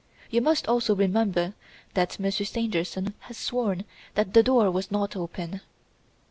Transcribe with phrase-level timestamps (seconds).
[0.31, 1.53] You must also remember
[1.93, 3.83] that Monsieur Stangerson has sworn
[4.15, 5.61] that the door was not open."